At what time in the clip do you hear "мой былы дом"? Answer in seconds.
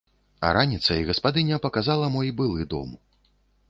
2.19-3.01